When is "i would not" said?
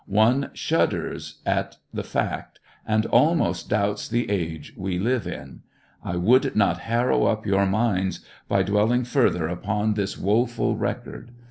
6.03-6.79